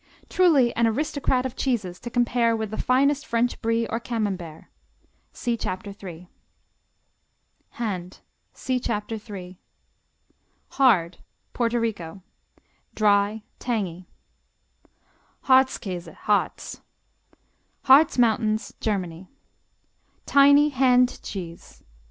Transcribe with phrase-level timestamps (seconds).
[0.29, 4.65] Truly an aristocrat of cheeses to compare with the finest French Brie or Camembert.
[5.31, 6.27] See Chapter 3.
[7.77, 9.59] Hand see Chapter 3.
[10.69, 11.19] Hard
[11.53, 12.23] Puerto Rico
[12.95, 14.07] Dry; tangy.
[15.45, 16.81] Harzkäse, Harz
[17.83, 19.29] Harz Mountains, Germany
[20.25, 21.83] Tiny hand cheese.